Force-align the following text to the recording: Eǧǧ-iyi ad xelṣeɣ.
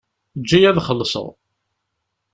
Eǧǧ-iyi 0.37 0.67
ad 0.69 0.77
xelṣeɣ. 0.87 1.27